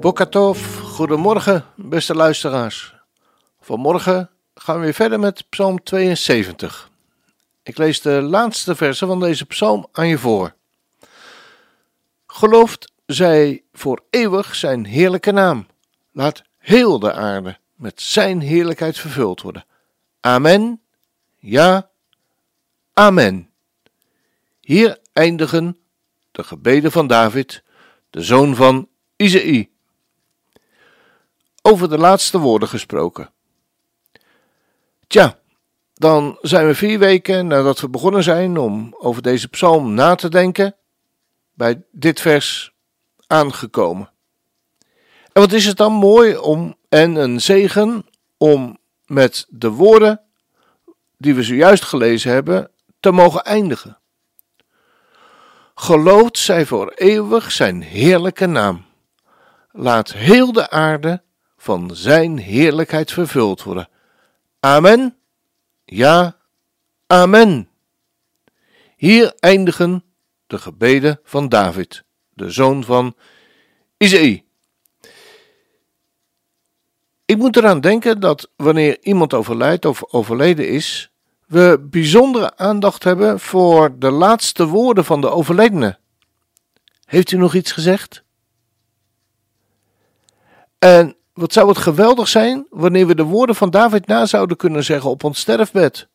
[0.00, 2.94] Bokatov, goedemorgen beste luisteraars.
[3.60, 6.90] Vanmorgen gaan we weer verder met Psalm 72.
[7.62, 10.54] Ik lees de laatste versen van deze psalm aan je voor.
[12.26, 15.66] Gelooft zij voor eeuwig zijn heerlijke naam.
[16.12, 19.64] Laat heel de aarde met zijn heerlijkheid vervuld worden.
[20.20, 20.80] Amen.
[21.38, 21.90] Ja.
[22.92, 23.50] Amen.
[24.60, 25.78] Hier eindigen
[26.30, 27.62] de gebeden van David,
[28.10, 29.69] de zoon van Isaïe.
[31.62, 33.30] Over de laatste woorden gesproken.
[35.06, 35.38] Tja,
[35.94, 40.28] dan zijn we vier weken nadat we begonnen zijn om over deze psalm na te
[40.28, 40.76] denken,
[41.54, 42.72] bij dit vers
[43.26, 44.10] aangekomen.
[45.32, 50.20] En wat is het dan mooi om en een zegen om met de woorden
[51.16, 53.98] die we zojuist gelezen hebben te mogen eindigen.
[55.74, 58.84] Geloofd zij voor eeuwig zijn heerlijke naam.
[59.72, 61.22] Laat heel de aarde
[61.60, 63.88] van zijn heerlijkheid vervuld worden.
[64.60, 65.16] Amen.
[65.84, 66.36] Ja,
[67.06, 67.68] amen.
[68.96, 70.04] Hier eindigen
[70.46, 73.14] de gebeden van David, de zoon van
[73.96, 74.44] Isaïe.
[77.24, 81.10] Ik moet eraan denken dat wanneer iemand overlijdt of overleden is,
[81.46, 85.98] we bijzondere aandacht hebben voor de laatste woorden van de overledene.
[87.04, 88.24] Heeft u nog iets gezegd?
[90.78, 94.84] En wat zou het geweldig zijn wanneer we de woorden van David na zouden kunnen
[94.84, 96.08] zeggen op ons sterfbed.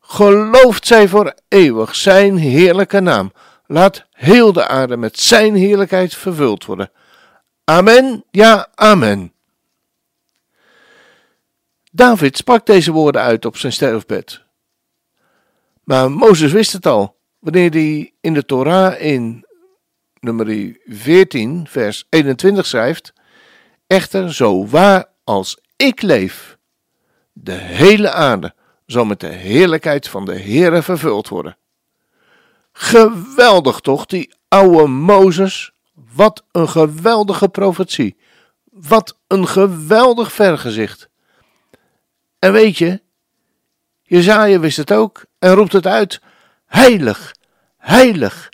[0.00, 3.32] Gelooft zij voor eeuwig zijn heerlijke naam.
[3.66, 6.90] Laat heel de aarde met zijn heerlijkheid vervuld worden.
[7.64, 9.32] Amen, ja, amen.
[11.92, 14.42] David sprak deze woorden uit op zijn sterfbed.
[15.84, 19.46] Maar Mozes wist het al, wanneer hij in de Torah in
[20.20, 23.12] nummer 14, vers 21 schrijft:
[23.94, 26.58] Echter, zo waar als ik leef,
[27.32, 28.54] de hele aarde
[28.86, 31.56] zal met de heerlijkheid van de Heere vervuld worden.
[32.72, 35.72] Geweldig toch, die oude Mozes.
[36.14, 38.16] Wat een geweldige profetie.
[38.70, 41.08] Wat een geweldig vergezicht.
[42.38, 43.00] En weet je,
[44.02, 46.20] Jezaja wist het ook en roept het uit.
[46.66, 47.34] Heilig,
[47.76, 48.48] heilig,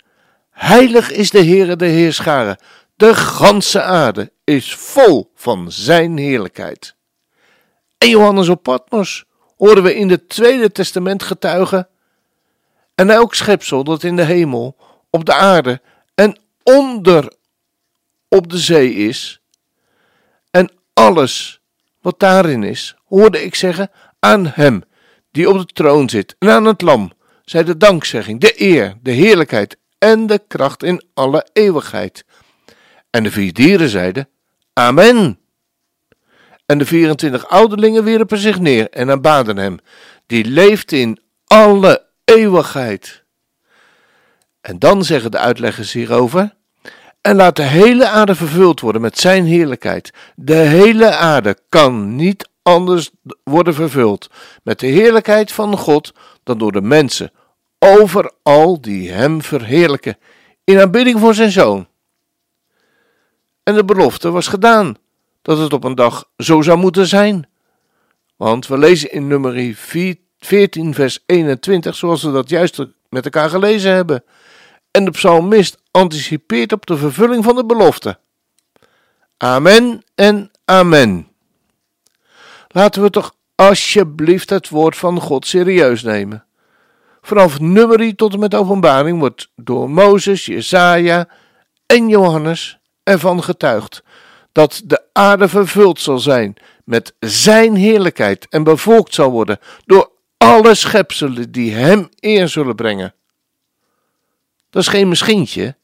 [0.49, 2.57] heilig is de Heere de Heerscharen.
[3.01, 6.95] De ganse aarde is vol van zijn heerlijkheid.
[7.97, 9.25] En Johannes op Patmos
[9.57, 11.87] horen we in het Tweede Testament getuigen.
[12.95, 14.77] En elk schepsel dat in de hemel,
[15.09, 15.81] op de aarde
[16.15, 17.33] en onder
[18.27, 19.41] op de zee is,
[20.51, 21.61] en alles
[22.01, 24.83] wat daarin is, hoorde ik zeggen aan hem
[25.31, 27.11] die op de troon zit en aan het lam,
[27.43, 32.25] zij de dankzegging, de eer, de heerlijkheid en de kracht in alle eeuwigheid.
[33.11, 34.29] En de vier dieren zeiden,
[34.73, 35.39] Amen.
[36.65, 39.77] En de 24 ouderlingen wierpen zich neer en aanbaden hem,
[40.25, 43.23] die leeft in alle eeuwigheid.
[44.61, 46.55] En dan zeggen de uitleggers hierover,
[47.21, 50.13] en laat de hele aarde vervuld worden met zijn heerlijkheid.
[50.35, 53.11] De hele aarde kan niet anders
[53.43, 54.29] worden vervuld
[54.63, 57.31] met de heerlijkheid van God dan door de mensen,
[57.79, 60.17] overal die hem verheerlijken,
[60.63, 61.87] in aanbidding voor zijn zoon.
[63.63, 64.95] En de belofte was gedaan
[65.41, 67.49] dat het op een dag zo zou moeten zijn.
[68.35, 69.75] Want we lezen in nummer
[70.39, 74.23] 14, vers 21, zoals we dat juist met elkaar gelezen hebben.
[74.91, 78.19] En de psalmist anticipeert op de vervulling van de belofte.
[79.37, 81.27] Amen en amen.
[82.67, 86.45] Laten we toch alsjeblieft het woord van God serieus nemen.
[87.21, 91.27] Vanaf nummerie tot en met openbaring wordt door Mozes, Jesaja
[91.85, 94.03] en Johannes ervan getuigt
[94.51, 96.55] dat de aarde vervuld zal zijn
[96.85, 103.13] met zijn heerlijkheid en bevolkt zal worden door alle schepselen die hem eer zullen brengen.
[104.69, 105.75] Dat is geen misschientje.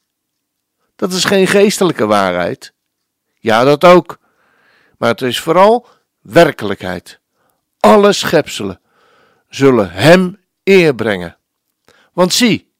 [0.96, 2.72] Dat is geen geestelijke waarheid.
[3.38, 4.18] Ja, dat ook.
[4.98, 5.86] Maar het is vooral
[6.20, 7.20] werkelijkheid.
[7.80, 8.80] Alle schepselen
[9.48, 11.36] zullen hem eer brengen.
[12.12, 12.72] Want zie,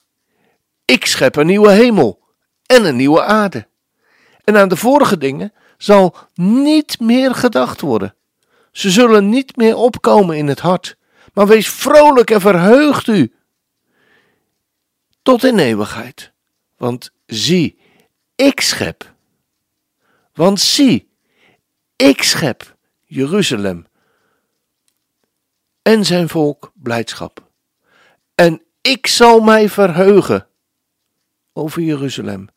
[0.85, 2.21] ik schep een nieuwe hemel
[2.67, 3.67] en een nieuwe aarde.
[4.49, 8.15] En aan de vorige dingen zal niet meer gedacht worden.
[8.73, 10.97] Ze zullen niet meer opkomen in het hart.
[11.35, 13.35] Maar wees vrolijk en verheugt u.
[15.23, 16.33] Tot in eeuwigheid.
[16.77, 17.79] Want zie,
[18.35, 19.15] ik schep.
[20.33, 21.09] Want zie,
[21.97, 23.87] ik schep Jeruzalem
[25.83, 27.51] en zijn volk blijdschap.
[28.35, 30.49] En ik zal mij verheugen
[31.53, 32.49] over Jeruzalem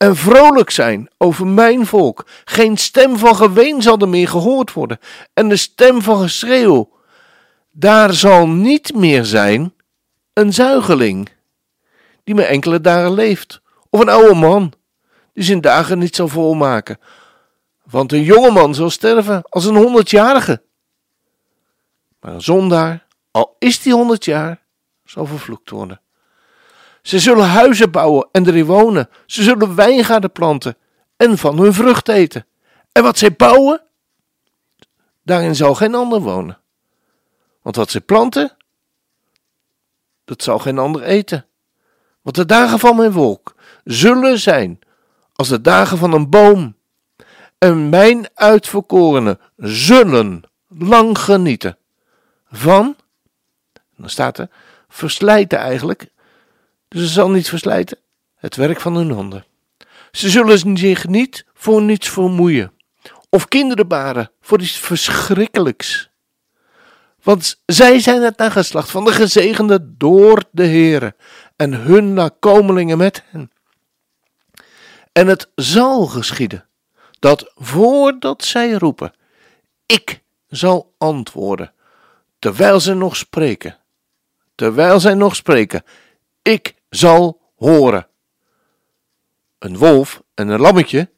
[0.00, 2.26] en vrolijk zijn over mijn volk.
[2.44, 4.98] Geen stem van geween zal er meer gehoord worden
[5.34, 6.90] en de stem van geschreeuw.
[7.70, 9.74] Daar zal niet meer zijn
[10.32, 11.28] een zuigeling
[12.24, 13.60] die maar enkele dagen leeft,
[13.90, 14.72] of een oude man
[15.32, 16.98] die zijn dagen niet zal volmaken.
[17.82, 20.62] Want een jonge man zal sterven als een honderdjarige.
[22.20, 24.62] Maar een zondaar, al is die honderd jaar,
[25.04, 26.00] zal vervloekt worden.
[27.02, 29.08] Ze zullen huizen bouwen en erin wonen.
[29.26, 30.76] Ze zullen wijngaarden planten
[31.16, 32.46] en van hun vrucht eten.
[32.92, 33.82] En wat zij bouwen,
[35.22, 36.58] daarin zal geen ander wonen.
[37.62, 38.56] Want wat zij planten,
[40.24, 41.46] dat zal geen ander eten.
[42.22, 43.54] Want de dagen van mijn volk
[43.84, 44.78] zullen zijn
[45.34, 46.78] als de dagen van een boom.
[47.58, 51.78] En mijn uitverkorenen zullen lang genieten
[52.50, 52.96] van,
[53.96, 54.48] dan staat er,
[54.88, 56.10] verslijten eigenlijk.
[56.90, 57.98] Dus ze zal niet verslijten,
[58.36, 59.44] het werk van hun handen.
[60.10, 62.72] Ze zullen zich niet voor niets vermoeien,
[63.28, 66.10] of kinderen baren voor iets verschrikkelijks.
[67.22, 71.16] Want zij zijn het nageslacht van de gezegende door de Heere
[71.56, 73.50] en hun nakomelingen met hen.
[75.12, 76.66] En het zal geschieden
[77.18, 79.14] dat voordat zij roepen,
[79.86, 81.72] ik zal antwoorden,
[82.38, 83.78] terwijl zij nog spreken,
[84.54, 85.82] terwijl zij nog spreken,
[86.42, 88.06] ik zal horen.
[89.58, 91.10] Een wolf en een lammetje,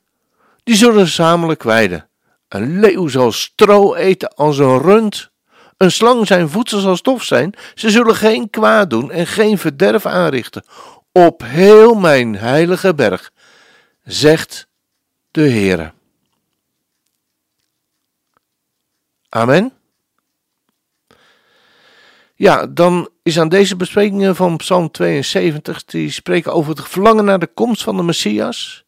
[0.65, 2.09] die zullen gezamenlijk weiden.
[2.49, 5.31] Een leeuw zal stro eten als een rund.
[5.77, 7.55] Een slang zijn voedsel zal stof zijn.
[7.75, 10.65] Ze zullen geen kwaad doen en geen verderf aanrichten.
[11.13, 13.33] Op heel mijn heilige berg,
[14.05, 14.67] zegt
[15.31, 15.93] de Heere.
[19.29, 19.82] Amen.
[22.43, 27.39] Ja, dan is aan deze besprekingen van Psalm 72, die spreken over het verlangen naar
[27.39, 28.85] de komst van de Messias.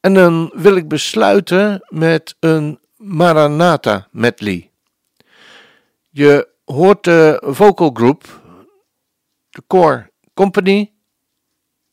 [0.00, 4.70] En dan wil ik besluiten met een Maranatha medley.
[6.10, 8.40] Je hoort de vocal group,
[9.50, 10.92] de Core Company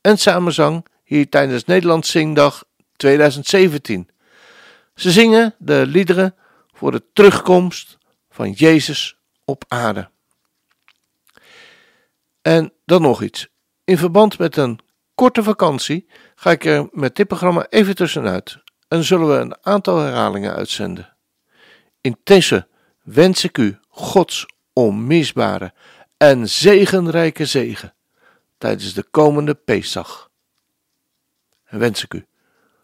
[0.02, 2.64] en samenzang hier tijdens Nederlands Zingdag
[2.96, 4.10] 2017.
[4.96, 6.36] Ze zingen de liederen
[6.74, 7.98] voor de terugkomst
[8.30, 10.14] van Jezus op aarde.
[12.46, 13.48] En dan nog iets.
[13.84, 14.80] In verband met een
[15.16, 18.58] korte vakantie ga ik er met dit programma even tussenuit
[18.88, 21.16] en zullen we een aantal herhalingen uitzenden.
[22.02, 22.68] Intussen
[23.04, 25.74] wens ik u Gods onmisbare
[26.18, 27.94] en zegenrijke zegen
[28.58, 30.30] tijdens de komende Pesach.
[31.64, 32.26] En wens ik u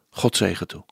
[0.10, 0.86] God zegen toe.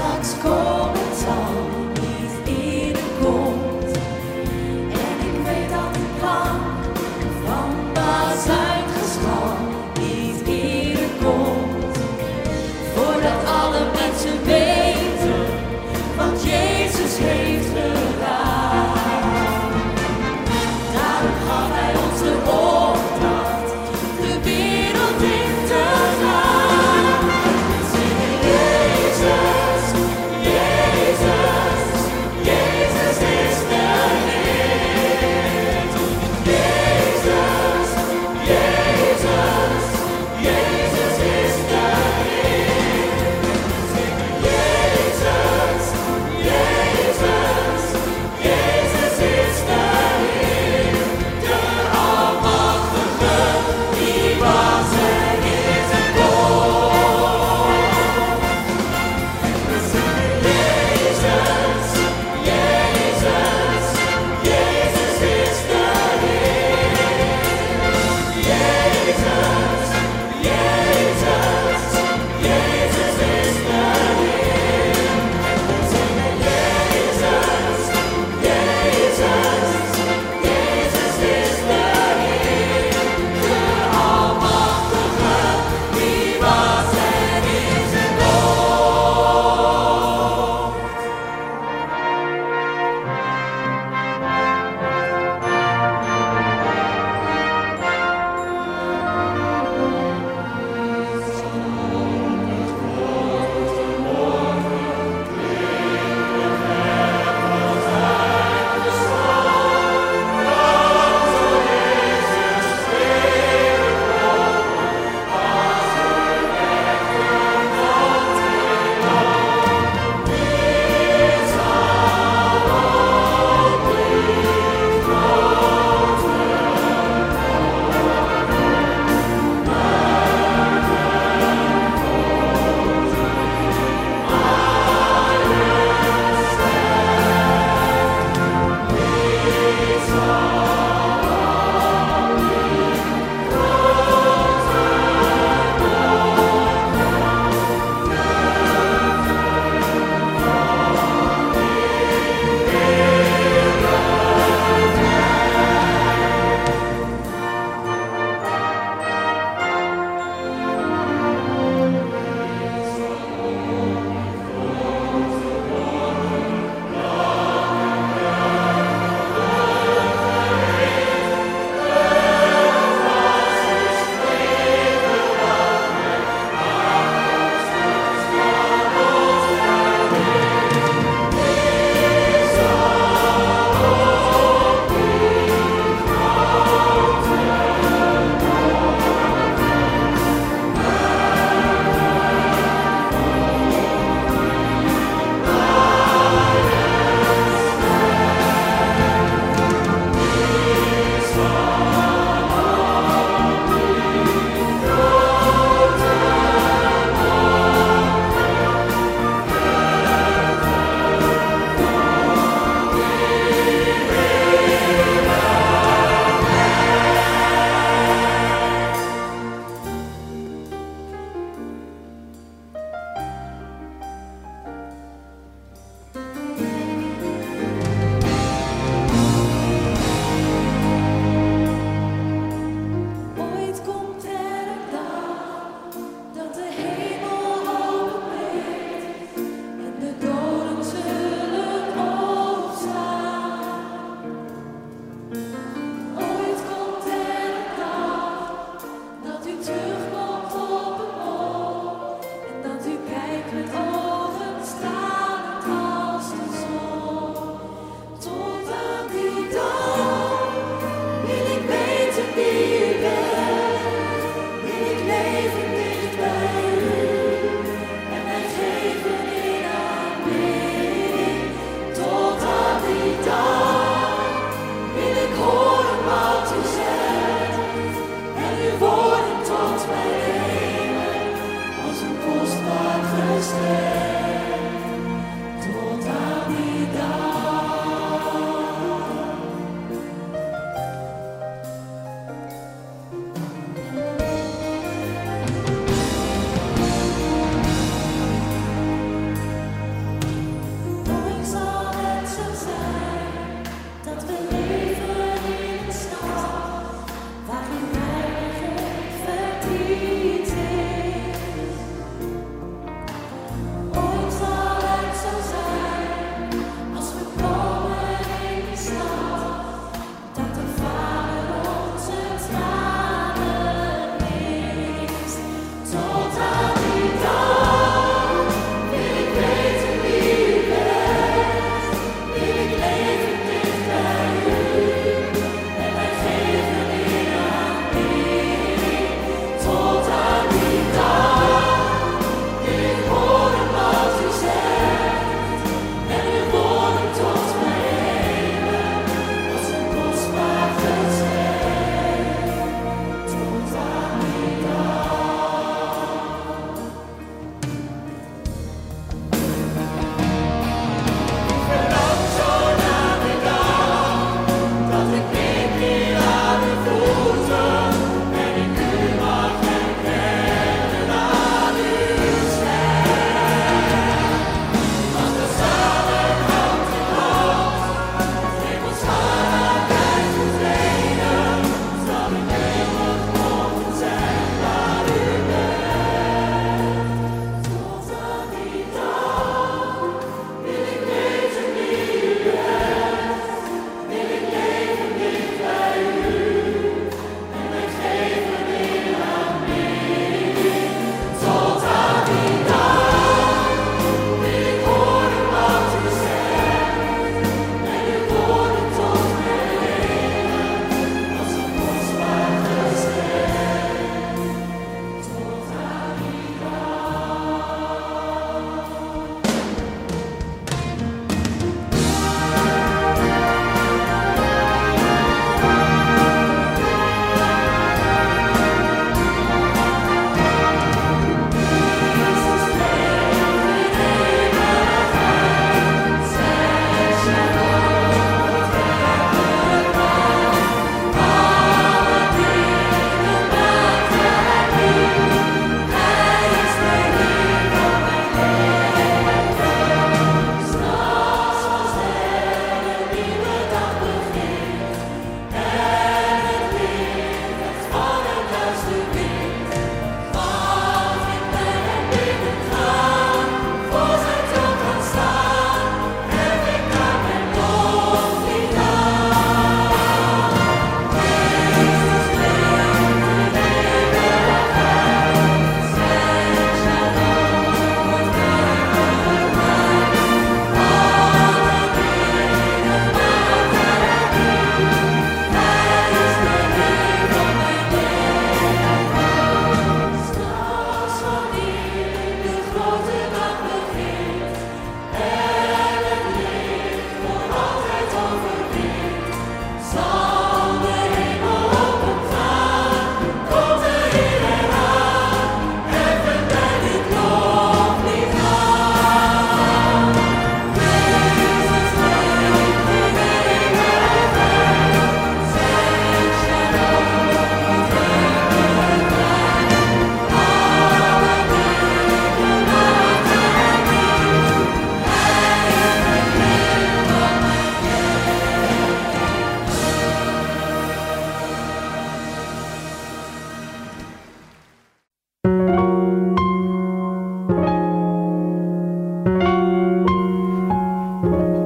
[0.00, 1.79] starts going time.